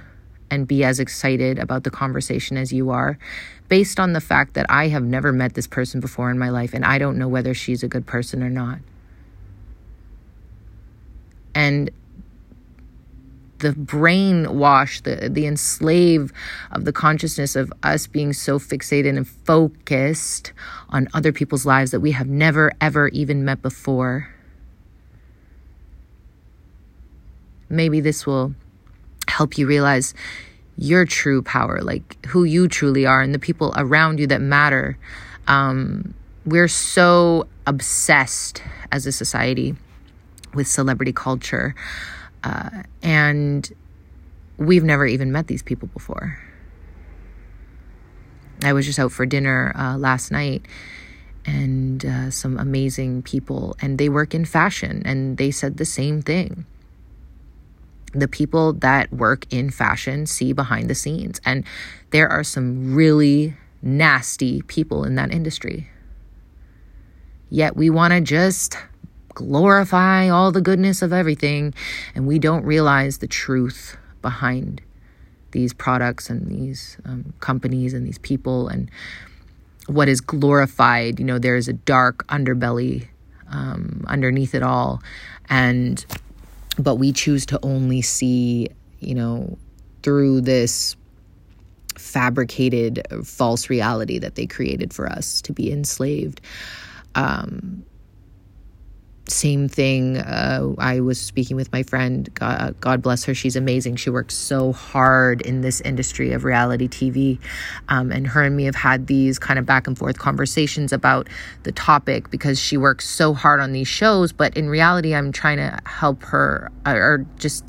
and 0.52 0.68
be 0.68 0.84
as 0.84 1.00
excited 1.00 1.58
about 1.58 1.82
the 1.82 1.90
conversation 1.90 2.58
as 2.58 2.74
you 2.74 2.90
are 2.90 3.18
based 3.68 3.98
on 3.98 4.12
the 4.12 4.20
fact 4.20 4.52
that 4.52 4.66
I 4.68 4.88
have 4.88 5.02
never 5.02 5.32
met 5.32 5.54
this 5.54 5.66
person 5.66 5.98
before 5.98 6.30
in 6.30 6.38
my 6.38 6.50
life 6.50 6.74
and 6.74 6.84
I 6.84 6.98
don't 6.98 7.16
know 7.16 7.26
whether 7.26 7.54
she's 7.54 7.82
a 7.82 7.88
good 7.88 8.06
person 8.06 8.42
or 8.42 8.50
not. 8.50 8.80
And 11.54 11.90
the 13.60 13.70
brainwash, 13.70 15.02
the 15.04 15.30
the 15.30 15.46
enslave 15.46 16.32
of 16.70 16.84
the 16.84 16.92
consciousness 16.92 17.56
of 17.56 17.72
us 17.82 18.06
being 18.06 18.34
so 18.34 18.58
fixated 18.58 19.16
and 19.16 19.26
focused 19.26 20.52
on 20.90 21.08
other 21.14 21.32
people's 21.32 21.64
lives 21.64 21.92
that 21.92 22.00
we 22.00 22.10
have 22.10 22.26
never 22.26 22.72
ever 22.78 23.08
even 23.08 23.42
met 23.42 23.62
before. 23.62 24.28
Maybe 27.70 28.00
this 28.00 28.26
will 28.26 28.54
help 29.32 29.58
you 29.58 29.66
realize 29.66 30.14
your 30.76 31.04
true 31.04 31.42
power, 31.42 31.80
like 31.80 32.24
who 32.26 32.44
you 32.44 32.68
truly 32.68 33.06
are, 33.06 33.20
and 33.20 33.34
the 33.34 33.38
people 33.38 33.72
around 33.76 34.20
you 34.20 34.26
that 34.28 34.40
matter. 34.40 34.96
Um, 35.46 36.14
we're 36.44 36.68
so 36.68 37.46
obsessed 37.66 38.62
as 38.90 39.06
a 39.06 39.12
society 39.12 39.74
with 40.54 40.66
celebrity 40.66 41.12
culture. 41.12 41.74
Uh, 42.44 42.82
and 43.02 43.70
we've 44.56 44.84
never 44.84 45.06
even 45.06 45.32
met 45.32 45.46
these 45.46 45.62
people 45.62 45.88
before. 45.88 46.38
I 48.64 48.72
was 48.72 48.86
just 48.86 48.98
out 48.98 49.12
for 49.12 49.26
dinner 49.26 49.72
uh, 49.74 49.96
last 49.96 50.30
night 50.30 50.66
and 51.44 52.04
uh, 52.04 52.30
some 52.30 52.58
amazing 52.58 53.22
people, 53.22 53.76
and 53.80 53.98
they 53.98 54.08
work 54.08 54.34
in 54.34 54.44
fashion, 54.44 55.02
and 55.04 55.36
they 55.38 55.50
said 55.50 55.76
the 55.76 55.84
same 55.84 56.22
thing. 56.22 56.64
The 58.12 58.28
people 58.28 58.74
that 58.74 59.12
work 59.12 59.46
in 59.50 59.70
fashion 59.70 60.26
see 60.26 60.52
behind 60.52 60.90
the 60.90 60.94
scenes, 60.94 61.40
and 61.44 61.64
there 62.10 62.28
are 62.28 62.44
some 62.44 62.94
really 62.94 63.54
nasty 63.80 64.62
people 64.62 65.04
in 65.04 65.14
that 65.16 65.32
industry. 65.32 65.88
Yet 67.48 67.76
we 67.76 67.90
want 67.90 68.12
to 68.12 68.20
just 68.20 68.76
glorify 69.34 70.28
all 70.28 70.52
the 70.52 70.60
goodness 70.60 71.02
of 71.02 71.12
everything, 71.12 71.74
and 72.14 72.26
we 72.26 72.38
don't 72.38 72.64
realize 72.64 73.18
the 73.18 73.26
truth 73.26 73.96
behind 74.20 74.82
these 75.52 75.72
products 75.72 76.30
and 76.30 76.46
these 76.48 76.96
um, 77.04 77.34
companies 77.40 77.92
and 77.92 78.06
these 78.06 78.18
people 78.18 78.68
and 78.68 78.90
what 79.86 80.08
is 80.08 80.20
glorified. 80.20 81.18
You 81.18 81.24
know, 81.24 81.38
there 81.38 81.56
is 81.56 81.68
a 81.68 81.72
dark 81.72 82.26
underbelly 82.28 83.08
um, 83.50 84.04
underneath 84.06 84.54
it 84.54 84.62
all, 84.62 85.02
and 85.48 86.04
but 86.78 86.96
we 86.96 87.12
choose 87.12 87.46
to 87.46 87.60
only 87.62 88.02
see, 88.02 88.68
you 89.00 89.14
know, 89.14 89.58
through 90.02 90.40
this 90.40 90.96
fabricated 91.96 93.06
false 93.24 93.68
reality 93.68 94.18
that 94.18 94.34
they 94.34 94.46
created 94.46 94.92
for 94.92 95.06
us 95.06 95.40
to 95.42 95.52
be 95.52 95.70
enslaved. 95.70 96.40
Um, 97.14 97.84
same 99.28 99.68
thing. 99.68 100.18
Uh, 100.18 100.74
I 100.78 101.00
was 101.00 101.20
speaking 101.20 101.56
with 101.56 101.72
my 101.72 101.82
friend. 101.82 102.28
God, 102.34 102.74
God, 102.80 103.02
bless 103.02 103.24
her. 103.24 103.34
She's 103.34 103.54
amazing. 103.54 103.96
She 103.96 104.10
works 104.10 104.34
so 104.34 104.72
hard 104.72 105.40
in 105.42 105.60
this 105.60 105.80
industry 105.82 106.32
of 106.32 106.44
reality 106.44 106.88
TV. 106.88 107.38
Um, 107.88 108.10
and 108.10 108.26
her 108.26 108.42
and 108.42 108.56
me 108.56 108.64
have 108.64 108.74
had 108.74 109.06
these 109.06 109.38
kind 109.38 109.58
of 109.58 109.66
back 109.66 109.86
and 109.86 109.96
forth 109.96 110.18
conversations 110.18 110.92
about 110.92 111.28
the 111.62 111.72
topic 111.72 112.30
because 112.30 112.58
she 112.58 112.76
works 112.76 113.08
so 113.08 113.32
hard 113.32 113.60
on 113.60 113.72
these 113.72 113.88
shows. 113.88 114.32
But 114.32 114.56
in 114.56 114.68
reality, 114.68 115.14
I'm 115.14 115.30
trying 115.30 115.58
to 115.58 115.78
help 115.86 116.24
her 116.24 116.72
or 116.84 117.24
just, 117.38 117.64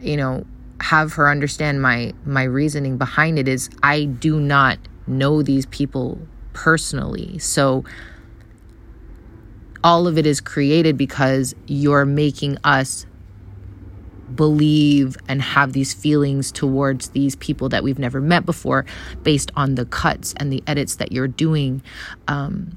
you 0.00 0.16
know, 0.16 0.44
have 0.80 1.14
her 1.14 1.30
understand 1.30 1.80
my 1.80 2.12
my 2.26 2.42
reasoning 2.42 2.98
behind 2.98 3.38
it 3.38 3.48
is 3.48 3.70
I 3.82 4.04
do 4.04 4.38
not 4.38 4.78
know 5.06 5.42
these 5.42 5.64
people 5.66 6.18
personally. 6.52 7.38
So 7.38 7.84
all 9.86 10.08
of 10.08 10.18
it 10.18 10.26
is 10.26 10.40
created 10.40 10.96
because 10.98 11.54
you're 11.68 12.04
making 12.04 12.58
us 12.64 13.06
believe 14.34 15.16
and 15.28 15.40
have 15.40 15.74
these 15.74 15.94
feelings 15.94 16.50
towards 16.50 17.10
these 17.10 17.36
people 17.36 17.68
that 17.68 17.84
we've 17.84 18.00
never 18.00 18.20
met 18.20 18.44
before 18.44 18.84
based 19.22 19.52
on 19.54 19.76
the 19.76 19.84
cuts 19.84 20.34
and 20.38 20.52
the 20.52 20.60
edits 20.66 20.96
that 20.96 21.12
you're 21.12 21.28
doing. 21.28 21.80
Um, 22.26 22.76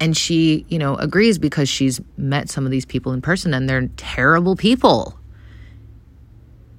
and 0.00 0.16
she 0.16 0.66
you 0.68 0.80
know 0.80 0.96
agrees 0.96 1.38
because 1.38 1.68
she's 1.68 2.00
met 2.16 2.50
some 2.50 2.64
of 2.64 2.72
these 2.72 2.84
people 2.84 3.12
in 3.12 3.22
person 3.22 3.54
and 3.54 3.70
they're 3.70 3.86
terrible 3.96 4.56
people. 4.56 5.16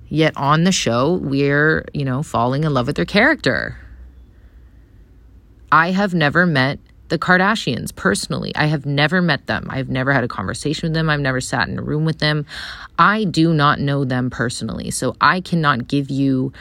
Yet 0.09 0.35
on 0.35 0.65
the 0.65 0.73
show 0.73 1.13
we're 1.13 1.85
you 1.93 2.03
know 2.03 2.21
falling 2.21 2.65
in 2.65 2.73
love 2.73 2.87
with 2.87 2.97
their 2.97 3.05
character. 3.05 3.77
I 5.71 5.91
have 5.91 6.13
never 6.13 6.45
met 6.45 6.79
the 7.13 7.19
Kardashians 7.19 7.95
personally. 7.95 8.51
I 8.55 8.65
have 8.65 8.87
never 8.87 9.21
met 9.21 9.45
them. 9.45 9.67
I've 9.69 9.87
never 9.87 10.11
had 10.11 10.23
a 10.23 10.27
conversation 10.27 10.89
with 10.89 10.95
them. 10.95 11.11
I've 11.11 11.19
never 11.19 11.39
sat 11.39 11.67
in 11.67 11.77
a 11.77 11.81
room 11.83 12.05
with 12.05 12.17
them. 12.17 12.47
I 12.97 13.25
do 13.25 13.53
not 13.53 13.79
know 13.79 14.03
them 14.03 14.31
personally. 14.31 14.89
So 14.89 15.15
I 15.21 15.39
cannot 15.39 15.87
give 15.87 16.09
you 16.09 16.51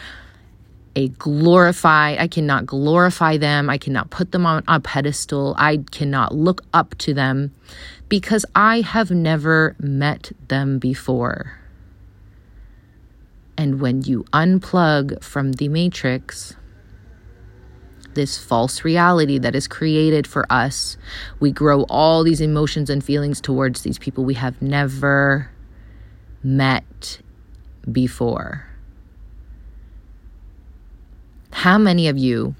a 0.94 1.08
glorify 1.08 2.14
i 2.18 2.28
cannot 2.28 2.66
glorify 2.66 3.38
them 3.38 3.70
i 3.70 3.78
cannot 3.78 4.10
put 4.10 4.30
them 4.30 4.44
on 4.44 4.62
a 4.68 4.78
pedestal 4.78 5.54
i 5.56 5.78
cannot 5.90 6.34
look 6.34 6.60
up 6.74 6.94
to 6.98 7.14
them 7.14 7.50
because 8.10 8.44
i 8.54 8.82
have 8.82 9.10
never 9.10 9.74
met 9.78 10.32
them 10.48 10.78
before 10.78 11.58
and 13.56 13.80
when 13.80 14.02
you 14.02 14.22
unplug 14.34 15.24
from 15.24 15.52
the 15.52 15.68
matrix 15.68 16.54
this 18.14 18.38
false 18.38 18.84
reality 18.84 19.38
that 19.38 19.54
is 19.54 19.68
created 19.68 20.26
for 20.26 20.46
us. 20.50 20.96
We 21.40 21.52
grow 21.52 21.82
all 21.84 22.24
these 22.24 22.40
emotions 22.40 22.90
and 22.90 23.04
feelings 23.04 23.40
towards 23.40 23.82
these 23.82 23.98
people 23.98 24.24
we 24.24 24.34
have 24.34 24.60
never 24.60 25.50
met 26.42 27.20
before. 27.90 28.66
How 31.52 31.78
many 31.78 32.08
of 32.08 32.18
you 32.18 32.54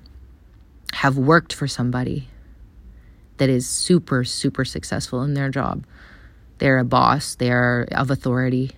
have 0.95 1.17
worked 1.17 1.53
for 1.53 1.67
somebody 1.67 2.29
that 3.39 3.49
is 3.49 3.69
super, 3.69 4.23
super 4.25 4.65
successful 4.65 5.23
in 5.23 5.35
their 5.35 5.49
job? 5.49 5.85
They're 6.59 6.79
a 6.79 6.85
boss, 6.85 7.35
they're 7.35 7.89
of 7.91 8.11
authority, 8.11 8.71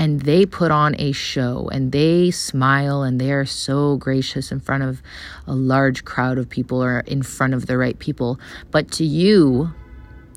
and 0.00 0.22
they 0.22 0.46
put 0.46 0.70
on 0.70 0.98
a 0.98 1.12
show 1.12 1.68
and 1.70 1.92
they 1.92 2.30
smile 2.30 3.02
and 3.02 3.20
they 3.20 3.30
are 3.32 3.44
so 3.44 3.98
gracious 3.98 4.50
in 4.50 4.58
front 4.58 4.82
of 4.82 5.02
a 5.46 5.54
large 5.54 6.06
crowd 6.06 6.38
of 6.38 6.48
people 6.48 6.82
or 6.82 7.00
in 7.00 7.22
front 7.22 7.52
of 7.52 7.66
the 7.66 7.76
right 7.76 7.98
people. 7.98 8.40
But 8.70 8.90
to 8.92 9.04
you, 9.04 9.74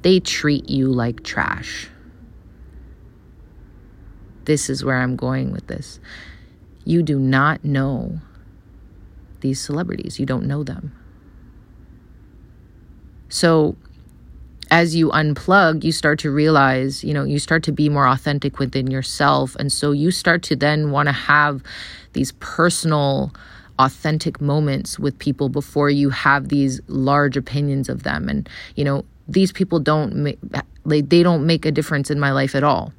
they 0.02 0.20
treat 0.20 0.70
you 0.70 0.92
like 0.92 1.24
trash. 1.24 1.88
This 4.44 4.70
is 4.70 4.84
where 4.84 4.98
I'm 4.98 5.16
going 5.16 5.54
with 5.54 5.68
this. 5.68 6.02
You 6.84 7.02
do 7.02 7.18
not 7.18 7.64
know 7.64 8.20
these 9.40 9.62
celebrities, 9.62 10.20
you 10.20 10.26
don't 10.26 10.46
know 10.46 10.64
them. 10.66 10.94
So 13.30 13.78
as 14.74 14.96
you 14.96 15.10
unplug, 15.12 15.84
you 15.84 15.92
start 15.92 16.18
to 16.18 16.32
realize, 16.32 17.04
you 17.04 17.14
know, 17.14 17.24
you 17.24 17.38
start 17.38 17.62
to 17.62 17.72
be 17.72 17.90
more 17.90 18.08
authentic 18.08 18.58
within 18.58 18.90
yourself. 18.90 19.56
And 19.60 19.72
so 19.72 19.92
you 19.92 20.10
start 20.10 20.42
to 20.50 20.56
then 20.56 20.90
want 20.90 21.06
to 21.10 21.14
have 21.14 21.62
these 22.14 22.32
personal, 22.40 23.32
authentic 23.78 24.42
moments 24.42 24.98
with 24.98 25.20
people 25.20 25.48
before 25.48 25.92
you 25.92 26.10
have 26.10 26.50
these 26.50 26.82
large 26.88 27.38
opinions 27.38 27.88
of 27.88 28.02
them. 28.02 28.28
And, 28.28 28.50
you 28.76 28.84
know, 28.84 29.06
these 29.28 29.52
people 29.52 29.80
don't 29.80 30.16
make, 30.16 30.40
like, 30.86 31.08
they 31.08 31.22
don't 31.22 31.46
make 31.46 31.68
a 31.68 31.72
difference 31.72 32.10
in 32.10 32.20
my 32.20 32.32
life 32.32 32.56
at 32.56 32.64
all. 32.64 32.94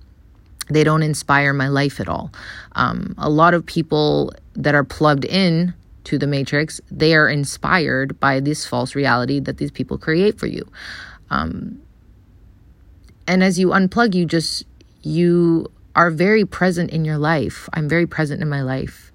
They 0.71 0.85
don't 0.85 1.02
inspire 1.02 1.52
my 1.52 1.66
life 1.66 1.99
at 1.99 2.09
all. 2.09 2.31
Um, 2.76 3.16
a 3.19 3.28
lot 3.28 3.52
of 3.52 3.66
people 3.66 4.33
that 4.54 4.76
are 4.76 4.85
plugged 4.85 5.25
in 5.25 5.75
to 6.04 6.19
the 6.19 6.28
matrix, 6.28 6.81
they 6.88 7.16
are 7.16 7.28
inspired 7.28 8.21
by 8.21 8.38
this 8.38 8.64
false 8.64 8.95
reality 8.95 9.40
that 9.40 9.57
these 9.57 9.73
people 9.73 9.99
create 9.99 10.38
for 10.38 10.47
you. 10.47 10.64
Um, 11.31 11.81
and 13.26 13.43
as 13.43 13.59
you 13.59 13.69
unplug, 13.69 14.14
you 14.14 14.26
just, 14.26 14.64
you 15.02 15.71
are 15.97 16.11
very 16.11 16.45
present 16.45 16.90
in 16.90 17.04
your 17.04 17.19
life. 17.19 17.69
I'm 17.73 17.88
very 17.88 18.07
present 18.07 18.43
in 18.43 18.49
my 18.49 18.62
life. 18.62 19.12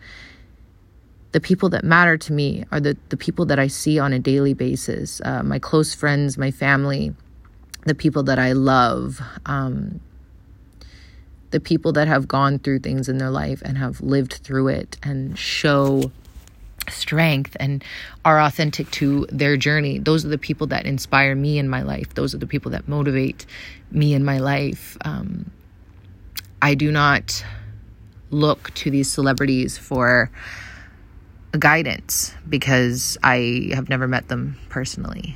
The 1.31 1.39
people 1.39 1.69
that 1.69 1.83
matter 1.83 2.17
to 2.17 2.33
me 2.33 2.65
are 2.71 2.79
the, 2.79 2.97
the 3.09 3.17
people 3.17 3.45
that 3.45 3.59
I 3.59 3.67
see 3.67 3.99
on 3.99 4.13
a 4.13 4.19
daily 4.19 4.53
basis 4.53 5.21
uh, 5.23 5.43
my 5.43 5.59
close 5.59 5.93
friends, 5.93 6.37
my 6.37 6.49
family, 6.49 7.13
the 7.85 7.93
people 7.93 8.23
that 8.23 8.39
I 8.39 8.53
love, 8.53 9.21
um, 9.45 9.99
the 11.51 11.59
people 11.59 11.91
that 11.93 12.07
have 12.07 12.27
gone 12.27 12.59
through 12.59 12.79
things 12.79 13.09
in 13.09 13.17
their 13.17 13.29
life 13.29 13.61
and 13.63 13.77
have 13.77 14.01
lived 14.01 14.33
through 14.33 14.69
it 14.69 14.97
and 15.03 15.37
show 15.37 16.11
strength 17.09 17.57
and 17.59 17.83
are 18.23 18.39
authentic 18.39 18.91
to 18.91 19.25
their 19.31 19.57
journey. 19.57 19.97
Those 19.97 20.23
are 20.23 20.27
the 20.29 20.37
people 20.37 20.67
that 20.67 20.85
inspire 20.85 21.33
me 21.33 21.57
in 21.57 21.67
my 21.67 21.81
life. 21.81 22.13
Those 22.13 22.35
are 22.35 22.37
the 22.37 22.45
people 22.45 22.69
that 22.69 22.87
motivate 22.87 23.47
me 23.89 24.13
in 24.13 24.23
my 24.23 24.37
life. 24.37 24.95
Um, 25.01 25.49
I 26.61 26.75
do 26.75 26.91
not 26.91 27.43
look 28.29 28.71
to 28.75 28.91
these 28.91 29.09
celebrities 29.11 29.75
for 29.75 30.29
guidance 31.57 32.35
because 32.47 33.17
I 33.23 33.71
have 33.73 33.89
never 33.89 34.07
met 34.07 34.27
them 34.27 34.59
personally. 34.69 35.35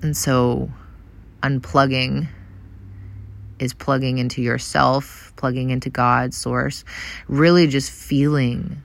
And 0.00 0.16
so 0.16 0.70
unplugging 1.42 2.28
is 3.62 3.72
plugging 3.72 4.18
into 4.18 4.42
yourself, 4.42 5.32
plugging 5.36 5.70
into 5.70 5.88
God's 5.88 6.36
source, 6.36 6.84
really 7.28 7.68
just 7.68 7.90
feeling 7.90 8.82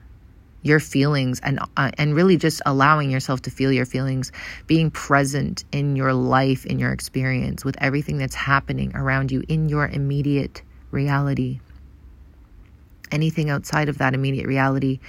your 0.62 0.80
feelings 0.80 1.40
and 1.40 1.58
uh, 1.76 1.90
and 1.98 2.14
really 2.14 2.36
just 2.36 2.62
allowing 2.64 3.10
yourself 3.10 3.42
to 3.42 3.50
feel 3.50 3.72
your 3.72 3.86
feelings, 3.86 4.30
being 4.66 4.90
present 4.90 5.64
in 5.72 5.96
your 5.96 6.12
life, 6.12 6.64
in 6.64 6.78
your 6.78 6.92
experience 6.92 7.64
with 7.64 7.76
everything 7.80 8.18
that's 8.18 8.34
happening 8.34 8.94
around 8.94 9.32
you 9.32 9.42
in 9.48 9.68
your 9.68 9.88
immediate 9.88 10.62
reality. 10.92 11.60
Anything 13.10 13.50
outside 13.50 13.88
of 13.88 13.98
that 13.98 14.14
immediate 14.14 14.46
reality, 14.46 15.00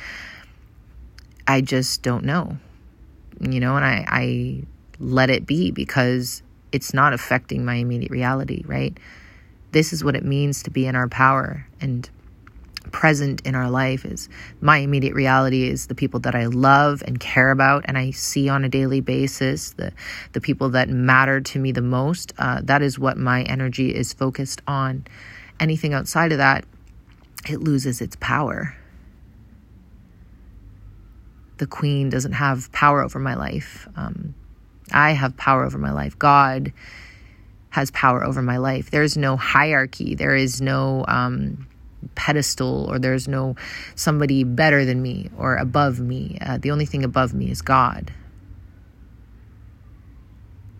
I 1.48 1.62
just 1.62 2.02
don't 2.02 2.24
know. 2.24 2.58
You 3.40 3.60
know, 3.60 3.76
and 3.76 3.86
I, 3.86 4.06
I 4.08 4.64
let 5.00 5.30
it 5.30 5.46
be 5.46 5.72
because 5.72 6.42
it's 6.72 6.94
not 6.94 7.14
affecting 7.14 7.66
my 7.66 7.76
immediate 7.76 8.12
reality, 8.12 8.64
right? 8.66 8.98
This 9.72 9.94
is 9.94 10.04
what 10.04 10.16
it 10.16 10.24
means 10.24 10.64
to 10.64 10.72
be 10.72 10.86
in 10.88 10.96
our 10.96 11.08
power 11.08 11.68
and 11.82 12.10
present 12.92 13.42
in 13.46 13.56
our 13.56 13.70
life 13.70 14.06
is 14.06 14.30
my 14.62 14.78
immediate 14.78 15.14
reality 15.14 15.68
is 15.68 15.88
the 15.88 15.96
people 15.96 16.20
that 16.22 16.36
I 16.36 16.46
love 16.46 17.04
and 17.06 17.20
care 17.20 17.52
about 17.52 17.84
and 17.86 17.98
I 17.98 18.12
see 18.12 18.50
on 18.50 18.64
a 18.64 18.70
daily 18.70 19.02
basis 19.02 19.72
the 19.74 19.92
the 20.34 20.42
people 20.42 20.70
that 20.70 20.90
matter 20.90 21.40
to 21.42 21.60
me 21.60 21.72
the 21.72 21.82
most. 21.82 22.34
Uh, 22.38 22.62
that 22.64 22.82
is 22.82 22.98
what 22.98 23.18
my 23.18 23.44
energy 23.44 23.94
is 23.94 24.14
focused 24.14 24.62
on. 24.68 25.06
Anything 25.60 25.94
outside 25.94 26.32
of 26.32 26.38
that 26.40 26.66
it 27.48 27.62
loses 27.62 28.02
its 28.02 28.18
power. 28.20 28.76
The 31.58 31.68
queen 31.68 32.10
doesn't 32.10 32.34
have 32.34 32.72
power 32.72 33.02
over 33.02 33.20
my 33.20 33.36
life. 33.36 33.88
Um, 33.96 34.34
I 34.92 35.12
have 35.12 35.38
power 35.38 35.64
over 35.64 35.78
my 35.78 35.92
life. 35.92 36.18
God 36.18 36.74
has 37.70 37.92
power 37.92 38.24
over 38.24 38.42
my 38.42 38.58
life. 38.58 38.92
There's 38.92 39.18
no 39.18 39.38
hierarchy. 39.38 40.16
There 40.16 40.36
is 40.36 40.62
no 40.62 41.06
um, 41.08 41.68
pedestal 42.16 42.86
or 42.90 43.00
there's 43.00 43.28
no 43.28 43.56
somebody 43.96 44.44
better 44.44 44.86
than 44.86 45.02
me 45.02 45.30
or 45.38 45.56
above 45.58 46.00
me. 46.00 46.38
Uh, 46.42 46.58
the 46.58 46.72
only 46.72 46.86
thing 46.86 47.04
above 47.04 47.34
me 47.34 47.52
is 47.52 47.62
God. 47.62 48.12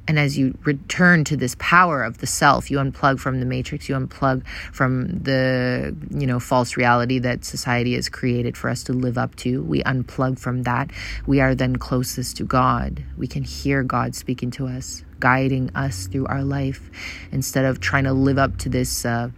And 0.10 0.18
as 0.18 0.40
you 0.40 0.58
return 0.64 1.24
to 1.26 1.38
this 1.38 1.56
power 1.60 2.02
of 2.02 2.18
the 2.18 2.26
self, 2.26 2.72
you 2.72 2.80
unplug 2.80 3.20
from 3.20 3.40
the 3.40 3.46
matrix, 3.46 3.88
you 3.88 3.94
unplug 3.94 4.44
from 4.74 5.20
the, 5.20 5.96
you 6.10 6.26
know, 6.26 6.40
false 6.40 6.76
reality 6.76 7.20
that 7.20 7.46
society 7.46 7.94
has 7.94 8.10
created 8.10 8.58
for 8.58 8.72
us 8.72 8.82
to 8.86 8.94
live 8.94 9.20
up 9.20 9.36
to. 9.36 9.62
We 9.62 9.84
unplug 9.84 10.40
from 10.40 10.64
that. 10.64 10.90
We 11.28 11.42
are 11.42 11.54
then 11.54 11.76
closest 11.76 12.38
to 12.38 12.44
God. 12.44 13.04
We 13.20 13.28
can 13.28 13.44
hear 13.44 13.84
God 13.84 14.16
speaking 14.16 14.50
to 14.52 14.66
us, 14.66 15.04
guiding 15.20 15.70
us 15.76 16.08
through 16.08 16.26
our 16.26 16.44
life 16.44 16.90
instead 17.32 17.66
of 17.66 17.80
trying 17.80 18.06
to 18.06 18.14
live 18.14 18.40
up 18.40 18.58
to 18.58 18.70
this 18.70 19.06
uh, 19.06 19.30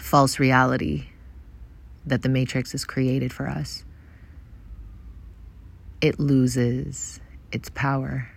false 0.00 0.40
reality 0.40 1.04
that 2.04 2.22
the 2.22 2.28
matrix 2.28 2.72
has 2.72 2.84
created 2.84 3.32
for 3.32 3.48
us. 3.48 3.84
It 6.00 6.18
loses 6.18 7.20
its 7.52 7.70
power. 7.70 8.33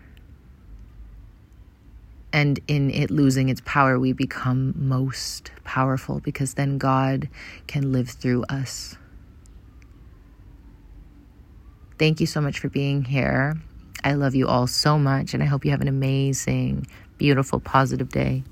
And 2.37 2.59
in 2.67 2.91
it 2.91 3.09
losing 3.09 3.49
its 3.49 3.63
power, 3.65 3.97
we 3.97 4.13
become 4.13 4.75
most 4.77 5.49
powerful 5.63 6.19
because 6.19 6.53
then 6.53 6.77
God 6.77 7.29
can 7.65 7.91
live 7.91 8.09
through 8.09 8.43
us. 8.43 8.95
Thank 11.97 12.19
you 12.19 12.27
so 12.27 12.39
much 12.39 12.59
for 12.59 12.69
being 12.69 13.05
here. 13.05 13.55
I 14.03 14.13
love 14.13 14.35
you 14.35 14.47
all 14.47 14.67
so 14.67 14.99
much, 14.99 15.33
and 15.33 15.41
I 15.41 15.47
hope 15.47 15.65
you 15.65 15.71
have 15.71 15.81
an 15.81 15.87
amazing, 15.87 16.85
beautiful, 17.17 17.59
positive 17.59 18.09
day. 18.09 18.43